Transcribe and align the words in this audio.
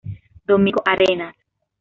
Domingo 0.47 0.81
Arenas 0.83 1.35